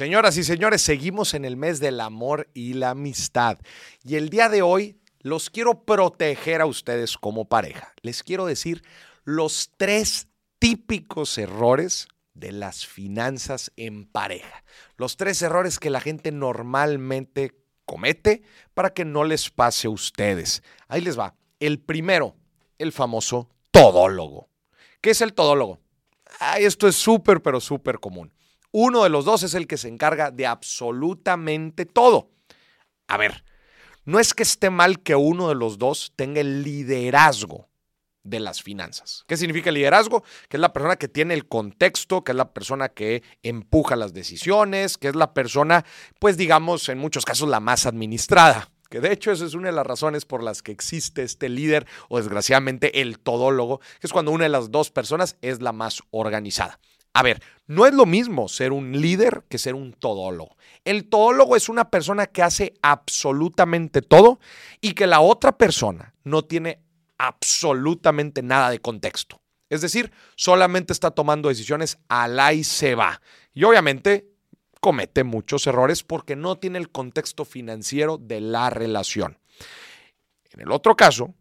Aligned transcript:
Señoras 0.00 0.38
y 0.38 0.44
señores, 0.44 0.80
seguimos 0.80 1.34
en 1.34 1.44
el 1.44 1.58
mes 1.58 1.78
del 1.78 2.00
amor 2.00 2.48
y 2.54 2.72
la 2.72 2.88
amistad. 2.92 3.58
Y 4.02 4.16
el 4.16 4.30
día 4.30 4.48
de 4.48 4.62
hoy 4.62 4.98
los 5.18 5.50
quiero 5.50 5.84
proteger 5.84 6.62
a 6.62 6.64
ustedes 6.64 7.18
como 7.18 7.50
pareja. 7.50 7.92
Les 8.00 8.22
quiero 8.22 8.46
decir 8.46 8.82
los 9.24 9.72
tres 9.76 10.28
típicos 10.58 11.36
errores 11.36 12.08
de 12.32 12.50
las 12.50 12.86
finanzas 12.86 13.72
en 13.76 14.06
pareja. 14.06 14.64
Los 14.96 15.18
tres 15.18 15.42
errores 15.42 15.78
que 15.78 15.90
la 15.90 16.00
gente 16.00 16.32
normalmente 16.32 17.52
comete 17.84 18.42
para 18.72 18.94
que 18.94 19.04
no 19.04 19.24
les 19.24 19.50
pase 19.50 19.86
a 19.86 19.90
ustedes. 19.90 20.62
Ahí 20.88 21.02
les 21.02 21.18
va. 21.18 21.34
El 21.58 21.78
primero, 21.78 22.34
el 22.78 22.92
famoso 22.92 23.50
todólogo. 23.70 24.48
¿Qué 25.02 25.10
es 25.10 25.20
el 25.20 25.34
todólogo? 25.34 25.78
esto 26.58 26.88
es 26.88 26.96
súper, 26.96 27.42
pero 27.42 27.60
súper 27.60 28.00
común. 28.00 28.32
Uno 28.72 29.02
de 29.02 29.10
los 29.10 29.24
dos 29.24 29.42
es 29.42 29.54
el 29.54 29.66
que 29.66 29.76
se 29.76 29.88
encarga 29.88 30.30
de 30.30 30.46
absolutamente 30.46 31.86
todo. 31.86 32.30
A 33.08 33.16
ver, 33.16 33.44
no 34.04 34.18
es 34.20 34.34
que 34.34 34.42
esté 34.42 34.70
mal 34.70 35.00
que 35.00 35.16
uno 35.16 35.48
de 35.48 35.54
los 35.54 35.78
dos 35.78 36.12
tenga 36.16 36.40
el 36.40 36.62
liderazgo 36.62 37.68
de 38.22 38.40
las 38.40 38.62
finanzas. 38.62 39.24
¿Qué 39.26 39.36
significa 39.36 39.70
liderazgo? 39.70 40.22
Que 40.48 40.56
es 40.56 40.60
la 40.60 40.72
persona 40.72 40.96
que 40.96 41.08
tiene 41.08 41.34
el 41.34 41.48
contexto, 41.48 42.22
que 42.22 42.32
es 42.32 42.36
la 42.36 42.52
persona 42.52 42.90
que 42.90 43.22
empuja 43.42 43.96
las 43.96 44.12
decisiones, 44.12 44.98
que 44.98 45.08
es 45.08 45.16
la 45.16 45.32
persona, 45.32 45.84
pues 46.18 46.36
digamos, 46.36 46.88
en 46.88 46.98
muchos 46.98 47.24
casos 47.24 47.48
la 47.48 47.60
más 47.60 47.86
administrada. 47.86 48.70
Que 48.88 49.00
de 49.00 49.12
hecho 49.12 49.30
esa 49.30 49.46
es 49.46 49.54
una 49.54 49.68
de 49.68 49.74
las 49.74 49.86
razones 49.86 50.24
por 50.24 50.42
las 50.42 50.62
que 50.62 50.72
existe 50.72 51.22
este 51.22 51.48
líder 51.48 51.86
o 52.08 52.18
desgraciadamente 52.18 53.00
el 53.00 53.20
todólogo, 53.20 53.78
que 54.00 54.06
es 54.06 54.12
cuando 54.12 54.32
una 54.32 54.44
de 54.44 54.50
las 54.50 54.70
dos 54.70 54.90
personas 54.90 55.36
es 55.42 55.62
la 55.62 55.72
más 55.72 56.02
organizada. 56.10 56.80
A 57.12 57.22
ver, 57.22 57.42
no 57.66 57.86
es 57.86 57.94
lo 57.94 58.06
mismo 58.06 58.48
ser 58.48 58.72
un 58.72 59.00
líder 59.00 59.44
que 59.48 59.58
ser 59.58 59.74
un 59.74 59.92
todólogo. 59.92 60.56
El 60.84 61.08
todólogo 61.08 61.56
es 61.56 61.68
una 61.68 61.90
persona 61.90 62.26
que 62.26 62.42
hace 62.42 62.74
absolutamente 62.82 64.02
todo 64.02 64.40
y 64.80 64.92
que 64.92 65.06
la 65.06 65.20
otra 65.20 65.56
persona 65.56 66.14
no 66.24 66.42
tiene 66.44 66.80
absolutamente 67.18 68.42
nada 68.42 68.70
de 68.70 68.80
contexto. 68.80 69.40
Es 69.68 69.82
decir, 69.82 70.10
solamente 70.34 70.92
está 70.92 71.12
tomando 71.12 71.48
decisiones 71.48 71.98
al 72.08 72.40
y 72.54 72.64
se 72.64 72.94
va. 72.94 73.20
Y 73.54 73.64
obviamente 73.64 74.30
comete 74.80 75.22
muchos 75.22 75.66
errores 75.66 76.02
porque 76.02 76.34
no 76.34 76.58
tiene 76.58 76.78
el 76.78 76.90
contexto 76.90 77.44
financiero 77.44 78.18
de 78.18 78.40
la 78.40 78.70
relación. 78.70 79.38
En 80.52 80.62
el 80.62 80.72
otro 80.72 80.96
caso, 80.96 81.34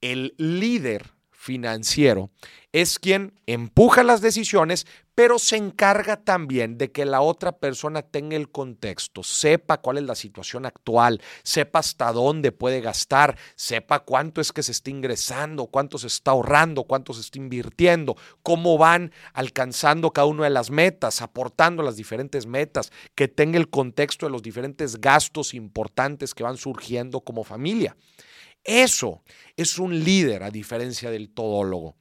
el 0.00 0.34
líder 0.36 1.10
financiero 1.42 2.30
es 2.70 3.00
quien 3.00 3.34
empuja 3.46 4.04
las 4.04 4.20
decisiones, 4.20 4.86
pero 5.16 5.40
se 5.40 5.56
encarga 5.56 6.16
también 6.16 6.78
de 6.78 6.92
que 6.92 7.04
la 7.04 7.20
otra 7.20 7.58
persona 7.58 8.00
tenga 8.00 8.36
el 8.36 8.48
contexto, 8.48 9.24
sepa 9.24 9.78
cuál 9.78 9.98
es 9.98 10.04
la 10.04 10.14
situación 10.14 10.66
actual, 10.66 11.20
sepa 11.42 11.80
hasta 11.80 12.12
dónde 12.12 12.52
puede 12.52 12.80
gastar, 12.80 13.36
sepa 13.56 14.04
cuánto 14.04 14.40
es 14.40 14.52
que 14.52 14.62
se 14.62 14.70
está 14.70 14.90
ingresando, 14.90 15.66
cuánto 15.66 15.98
se 15.98 16.06
está 16.06 16.30
ahorrando, 16.30 16.84
cuánto 16.84 17.12
se 17.12 17.22
está 17.22 17.38
invirtiendo, 17.38 18.16
cómo 18.44 18.78
van 18.78 19.12
alcanzando 19.34 20.12
cada 20.12 20.28
una 20.28 20.44
de 20.44 20.50
las 20.50 20.70
metas, 20.70 21.22
aportando 21.22 21.82
las 21.82 21.96
diferentes 21.96 22.46
metas, 22.46 22.92
que 23.16 23.26
tenga 23.26 23.58
el 23.58 23.68
contexto 23.68 24.26
de 24.26 24.32
los 24.32 24.42
diferentes 24.42 24.98
gastos 24.98 25.54
importantes 25.54 26.34
que 26.34 26.44
van 26.44 26.56
surgiendo 26.56 27.20
como 27.20 27.42
familia. 27.42 27.96
Eso 28.64 29.22
es 29.56 29.78
un 29.78 30.04
líder 30.04 30.42
a 30.42 30.50
diferencia 30.50 31.10
del 31.10 31.30
todólogo. 31.30 31.96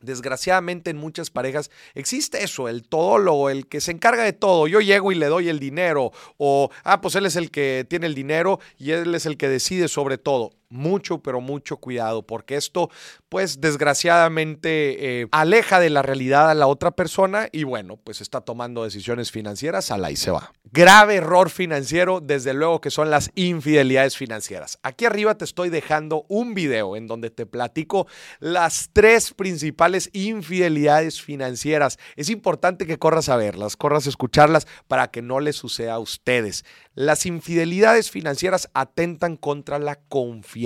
Desgraciadamente 0.00 0.90
en 0.90 0.96
muchas 0.96 1.30
parejas 1.30 1.70
existe 1.94 2.42
eso, 2.42 2.68
el 2.68 2.82
todólogo, 2.82 3.50
el 3.50 3.68
que 3.68 3.80
se 3.80 3.92
encarga 3.92 4.24
de 4.24 4.32
todo. 4.32 4.66
Yo 4.66 4.80
llego 4.80 5.12
y 5.12 5.14
le 5.14 5.26
doy 5.26 5.48
el 5.48 5.60
dinero 5.60 6.10
o, 6.38 6.70
ah, 6.82 7.00
pues 7.00 7.14
él 7.14 7.24
es 7.24 7.36
el 7.36 7.52
que 7.52 7.86
tiene 7.88 8.06
el 8.06 8.14
dinero 8.14 8.58
y 8.78 8.90
él 8.90 9.14
es 9.14 9.26
el 9.26 9.36
que 9.36 9.48
decide 9.48 9.86
sobre 9.86 10.18
todo 10.18 10.50
mucho, 10.72 11.22
pero 11.22 11.40
mucho 11.40 11.76
cuidado, 11.76 12.26
porque 12.26 12.56
esto, 12.56 12.90
pues 13.28 13.60
desgraciadamente, 13.60 15.20
eh, 15.20 15.28
aleja 15.30 15.78
de 15.78 15.90
la 15.90 16.02
realidad 16.02 16.50
a 16.50 16.54
la 16.54 16.66
otra 16.66 16.92
persona 16.92 17.48
y 17.52 17.64
bueno, 17.64 17.98
pues 18.02 18.20
está 18.20 18.40
tomando 18.40 18.82
decisiones 18.82 19.30
financieras, 19.30 19.90
a 19.90 19.98
la 19.98 20.10
y 20.10 20.16
se 20.16 20.30
va. 20.30 20.52
Grave 20.72 21.16
error 21.16 21.50
financiero, 21.50 22.20
desde 22.20 22.54
luego 22.54 22.80
que 22.80 22.90
son 22.90 23.10
las 23.10 23.30
infidelidades 23.34 24.16
financieras. 24.16 24.78
Aquí 24.82 25.04
arriba 25.04 25.36
te 25.36 25.44
estoy 25.44 25.68
dejando 25.68 26.24
un 26.28 26.54
video 26.54 26.96
en 26.96 27.06
donde 27.06 27.28
te 27.28 27.44
platico 27.44 28.06
las 28.40 28.88
tres 28.94 29.34
principales 29.34 30.08
infidelidades 30.14 31.20
financieras. 31.20 31.98
Es 32.16 32.30
importante 32.30 32.86
que 32.86 32.98
corras 32.98 33.28
a 33.28 33.36
verlas, 33.36 33.76
corras 33.76 34.06
a 34.06 34.10
escucharlas 34.10 34.66
para 34.88 35.10
que 35.10 35.20
no 35.20 35.40
les 35.40 35.56
suceda 35.56 35.94
a 35.94 35.98
ustedes. 35.98 36.64
Las 36.94 37.26
infidelidades 37.26 38.10
financieras 38.10 38.70
atentan 38.72 39.36
contra 39.36 39.78
la 39.78 39.96
confianza 39.96 40.61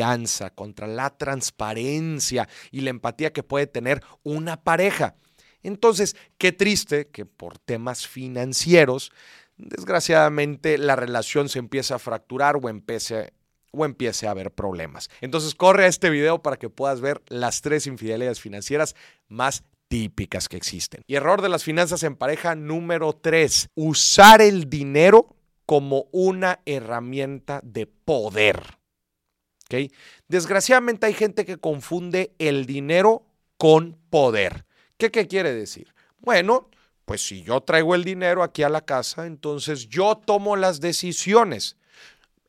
contra 0.55 0.87
la 0.87 1.11
transparencia 1.11 2.49
y 2.71 2.81
la 2.81 2.91
empatía 2.91 3.33
que 3.33 3.43
puede 3.43 3.67
tener 3.67 4.03
una 4.23 4.63
pareja. 4.63 5.17
Entonces, 5.63 6.17
qué 6.39 6.53
triste 6.53 7.09
que 7.09 7.27
por 7.27 7.59
temas 7.59 8.07
financieros, 8.07 9.11
desgraciadamente, 9.57 10.79
la 10.79 10.97
relación 10.97 11.49
se 11.49 11.59
empieza 11.59 11.97
a 11.97 11.99
fracturar 11.99 12.57
o 12.63 12.69
empiece 12.69 13.33
o 13.73 13.85
empiece 13.85 14.27
a 14.27 14.31
haber 14.31 14.53
problemas. 14.53 15.11
Entonces 15.21 15.55
corre 15.55 15.85
a 15.85 15.89
este 15.89 16.09
video 16.09 16.43
para 16.43 16.57
que 16.57 16.71
puedas 16.71 17.01
ver 17.01 17.23
las 17.29 17.61
tres 17.61 17.87
infidelidades 17.87 18.41
financieras 18.41 18.95
más 19.29 19.65
típicas 19.89 20.49
que 20.49 20.57
existen. 20.57 21.03
Y 21.07 21.15
error 21.17 21.43
de 21.43 21.49
las 21.49 21.65
finanzas 21.65 22.03
en 22.03 22.17
pareja 22.17 22.55
número 22.55 23.13
tres, 23.13 23.69
usar 23.75 24.41
el 24.41 24.71
dinero 24.71 25.37
como 25.67 26.07
una 26.13 26.61
herramienta 26.65 27.61
de 27.63 27.87
poder. 27.87 28.79
Desgraciadamente 30.29 31.07
hay 31.07 31.15
gente 31.15 31.45
que 31.45 31.59
confunde 31.59 32.35
el 32.39 32.67
dinero 32.67 33.27
con 33.57 33.99
poder. 34.11 34.65
¿Qué, 34.97 35.11
¿Qué 35.11 35.27
quiere 35.27 35.53
decir? 35.53 35.93
Bueno, 36.19 36.71
pues 37.05 37.27
si 37.27 37.43
yo 37.43 37.61
traigo 37.61 37.95
el 37.95 38.05
dinero 38.05 38.43
aquí 38.43 38.63
a 38.63 38.69
la 38.69 38.85
casa, 38.85 39.27
entonces 39.27 39.89
yo 39.89 40.17
tomo 40.17 40.57
las 40.57 40.81
decisiones. 40.81 41.77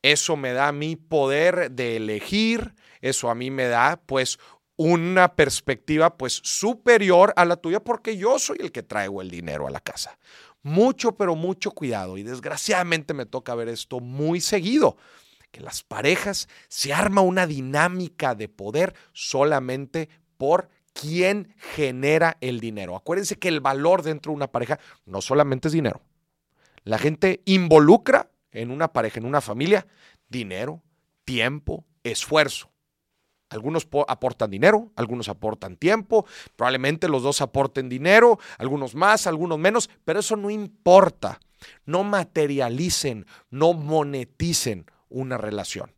Eso 0.02 0.36
me 0.36 0.52
da 0.52 0.72
mi 0.72 0.96
poder 0.96 1.70
de 1.72 1.96
elegir, 1.96 2.74
eso 3.00 3.30
a 3.30 3.34
mí 3.34 3.50
me 3.50 3.66
da 3.66 4.00
pues 4.04 4.38
una 4.76 5.34
perspectiva 5.34 6.16
pues 6.16 6.40
superior 6.44 7.32
a 7.36 7.44
la 7.44 7.56
tuya 7.56 7.80
porque 7.80 8.16
yo 8.16 8.38
soy 8.38 8.58
el 8.60 8.70
que 8.70 8.84
traigo 8.84 9.22
el 9.22 9.30
dinero 9.30 9.66
a 9.66 9.70
la 9.70 9.80
casa. 9.80 10.18
Mucho, 10.62 11.16
pero 11.16 11.34
mucho 11.34 11.72
cuidado 11.72 12.16
y 12.16 12.22
desgraciadamente 12.22 13.12
me 13.14 13.26
toca 13.26 13.54
ver 13.54 13.68
esto 13.68 14.00
muy 14.00 14.40
seguido 14.40 14.96
que 15.50 15.60
las 15.60 15.82
parejas 15.82 16.48
se 16.68 16.92
arma 16.92 17.20
una 17.20 17.46
dinámica 17.46 18.34
de 18.34 18.48
poder 18.48 18.94
solamente 19.12 20.08
por 20.36 20.68
quién 20.92 21.54
genera 21.58 22.36
el 22.40 22.60
dinero. 22.60 22.96
Acuérdense 22.96 23.36
que 23.36 23.48
el 23.48 23.60
valor 23.60 24.02
dentro 24.02 24.32
de 24.32 24.36
una 24.36 24.50
pareja 24.50 24.78
no 25.06 25.20
solamente 25.20 25.68
es 25.68 25.72
dinero. 25.72 26.00
La 26.84 26.98
gente 26.98 27.42
involucra 27.44 28.30
en 28.50 28.70
una 28.70 28.92
pareja, 28.92 29.18
en 29.18 29.26
una 29.26 29.40
familia, 29.40 29.86
dinero, 30.28 30.82
tiempo, 31.24 31.84
esfuerzo. 32.02 32.70
Algunos 33.50 33.88
aportan 34.08 34.50
dinero, 34.50 34.92
algunos 34.96 35.28
aportan 35.28 35.76
tiempo, 35.76 36.26
probablemente 36.54 37.08
los 37.08 37.22
dos 37.22 37.40
aporten 37.40 37.88
dinero, 37.88 38.38
algunos 38.58 38.94
más, 38.94 39.26
algunos 39.26 39.58
menos, 39.58 39.88
pero 40.04 40.20
eso 40.20 40.36
no 40.36 40.50
importa. 40.50 41.40
No 41.86 42.04
materialicen, 42.04 43.26
no 43.50 43.72
moneticen 43.72 44.86
una 45.08 45.38
relación. 45.38 45.92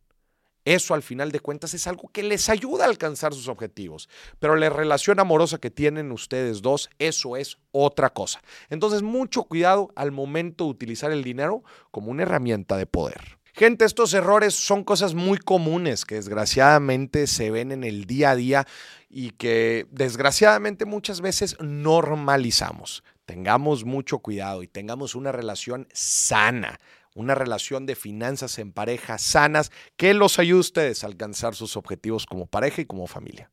Eso 0.64 0.94
al 0.94 1.02
final 1.02 1.32
de 1.32 1.40
cuentas 1.40 1.72
es 1.72 1.86
algo 1.86 2.10
que 2.12 2.22
les 2.22 2.48
ayuda 2.50 2.84
a 2.84 2.88
alcanzar 2.88 3.32
sus 3.32 3.48
objetivos, 3.48 4.08
pero 4.38 4.56
la 4.56 4.68
relación 4.68 5.18
amorosa 5.18 5.58
que 5.58 5.70
tienen 5.70 6.12
ustedes 6.12 6.60
dos, 6.60 6.90
eso 6.98 7.36
es 7.36 7.56
otra 7.72 8.10
cosa. 8.10 8.42
Entonces, 8.68 9.02
mucho 9.02 9.44
cuidado 9.44 9.90
al 9.96 10.12
momento 10.12 10.64
de 10.64 10.70
utilizar 10.70 11.12
el 11.12 11.24
dinero 11.24 11.64
como 11.90 12.10
una 12.10 12.24
herramienta 12.24 12.76
de 12.76 12.86
poder. 12.86 13.38
Gente, 13.54 13.84
estos 13.84 14.14
errores 14.14 14.54
son 14.54 14.84
cosas 14.84 15.14
muy 15.14 15.38
comunes 15.38 16.04
que 16.04 16.14
desgraciadamente 16.16 17.26
se 17.26 17.50
ven 17.50 17.72
en 17.72 17.82
el 17.82 18.04
día 18.04 18.30
a 18.30 18.36
día 18.36 18.66
y 19.08 19.30
que 19.30 19.86
desgraciadamente 19.90 20.84
muchas 20.84 21.20
veces 21.20 21.56
normalizamos. 21.60 23.02
Tengamos 23.30 23.84
mucho 23.84 24.18
cuidado 24.18 24.64
y 24.64 24.66
tengamos 24.66 25.14
una 25.14 25.30
relación 25.30 25.86
sana 25.92 26.80
una 27.14 27.34
relación 27.34 27.86
de 27.86 27.94
finanzas 27.94 28.58
en 28.58 28.72
pareja 28.72 29.18
sanas 29.18 29.70
que 29.96 30.14
los 30.14 30.38
ayude 30.38 30.58
a 30.58 30.60
ustedes 30.60 31.04
a 31.04 31.06
alcanzar 31.06 31.54
sus 31.54 31.76
objetivos 31.76 32.26
como 32.26 32.46
pareja 32.46 32.82
y 32.82 32.86
como 32.86 33.06
familia. 33.06 33.50